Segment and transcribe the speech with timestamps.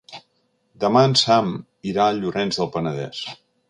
[0.85, 1.53] Demà en Sam
[1.93, 3.27] irà a Llorenç del Penedès.